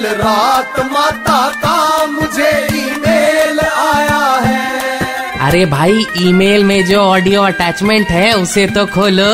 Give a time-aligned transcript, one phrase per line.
[0.00, 8.10] कल रात माता का मुझे ईमेल आया है। अरे भाई ईमेल में जो ऑडियो अटैचमेंट
[8.10, 9.24] है उसे तो खोलो।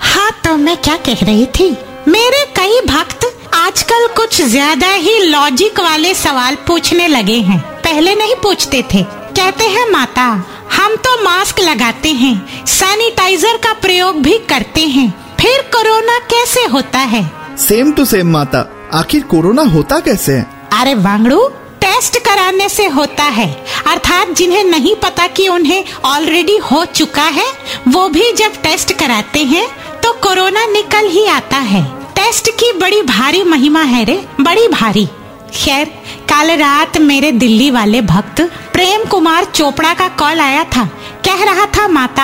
[0.00, 1.68] हाँ तो मैं क्या कह रही थी?
[2.08, 8.34] मेरे कई भक्त आजकल कुछ ज़्यादा ही लॉजिक वाले सवाल पूछने लगे हैं। पहले नहीं
[8.42, 10.28] पूछते थे। कहते हैं माता
[10.72, 15.10] हम तो मास्क लगाते हैं। सैनिटाइजर का प्रयोग भी करते हैं।
[15.40, 17.24] फिर कोरोना कैसे होता है?
[17.58, 20.32] सेम टू सेम माता। आखिर कोरोना होता कैसे?
[20.72, 21.40] अरे वांगड़ू
[21.80, 23.48] टेस्ट कराने से होता है।
[23.86, 27.46] अर्थात जिन्हें नहीं पता कि उन्हें ऑलरेडी हो चुका है,
[27.88, 29.66] वो भी जब टेस्ट कराते हैं
[30.00, 31.84] तो कोरोना निकल ही आता है।
[32.14, 35.06] टेस्ट की बड़ी भारी महिमा है रे, बड़ी भारी।
[35.54, 35.86] खैर,
[36.30, 38.40] कल रात मेरे दिल्ली वाले भक्त
[38.72, 40.84] प्रेम कुमार चोपड़ा का कॉल आया था।
[41.24, 42.22] कह रहा था, माता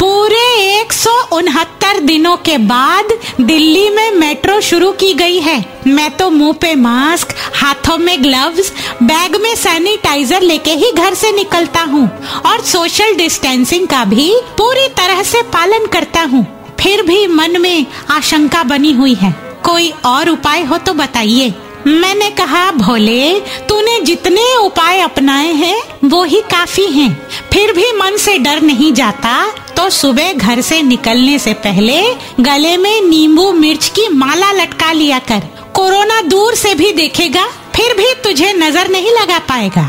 [0.00, 0.42] पूरे
[0.80, 3.08] एक सौ उनहत्तर दिनों के बाद
[3.40, 8.72] दिल्ली में मेट्रो शुरू की गई है। मैं तो मुँह पे मास्क, हाथों में ग्लव्स
[9.02, 12.06] बैग में सैनिटाइजर लेके ही घर से निकलता हूँ
[12.46, 16.46] और सोशल डिस्टेंसिंग का भी पूरी तरह से पालन करता हूँ।
[16.80, 21.54] फिर भी मन में आशंका बनी हुई है। कोई और उपाय हो तो बताइए।
[21.86, 27.10] मैंने कहा, भोले, तूने जितने उपाय अपनाए हैं, वो ही काफ़ी हैं।
[27.52, 29.30] फिर भी मन से डर नहीं जाता
[29.78, 32.00] तो सुबह घर से निकलने से पहले
[32.40, 35.42] गले में नींबू मिर्च की माला लटका लिया कर।
[35.74, 39.88] कोरोना दूर से भी देखेगा फिर भी तुझे नज़र नहीं लगा पाएगा।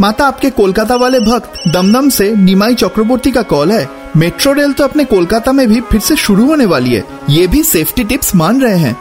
[0.00, 4.84] माता आपके कोलकाता वाले भक्त दमदम से निमाई चक्रवर्ती का कॉल है। मेट्रो रेल तो
[4.84, 8.60] अपने कोलकाता में भी फिर से शुरू होने वाली है। ये भी सेफ्टी टिप्स मान
[8.60, 8.96] रहे हैं।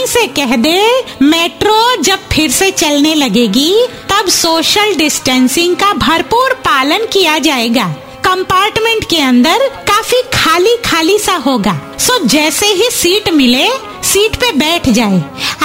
[0.00, 0.80] नीमाई से कह दे,
[1.22, 3.72] मेट्रो जब फिर से चलने लगेगी,
[4.10, 7.84] तब सोशल डिस्टेंसिंग का भरपूर पालन किया जाएगा।
[8.24, 13.68] कंपार्टमेंट के अंदर काफ़ी खाली खाली सा होगा। सो जैसे ही सीट मिले
[14.02, 15.16] सीट पे बैठ जाए।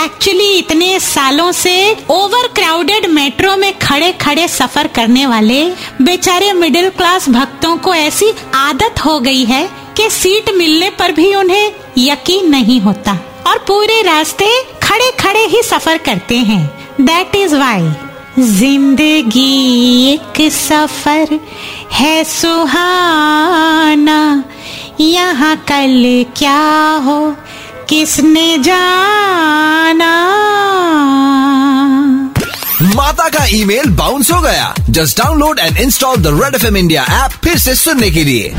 [0.03, 1.75] एक्चुअली इतने सालों से
[2.09, 5.63] ओवर क्राउडेड मेट्रो में खड़े खड़े सफ़र करने वाले
[6.01, 11.33] बेचारे मिडिल क्लास भक्तों को ऐसी आदत हो गई है कि सीट मिलने पर भी
[11.35, 14.47] उन्हें यकीन नहीं होता। और पूरे रास्ते
[14.83, 16.65] खड़े खड़े ही सफ़र करते हैं।
[17.01, 17.91] दैट इज़ वाई
[18.39, 21.39] ज़िंदगी एक सफ़र
[21.93, 24.17] है सुहाना।
[24.99, 26.59] यहाँ कल क्या
[27.05, 27.35] हो,
[27.89, 30.13] किसने जाना?
[32.95, 37.03] माता का ईमेल बाउंस हो गया। Just download and install the red F M India
[37.23, 38.53] app फिर से सुनने के लिए।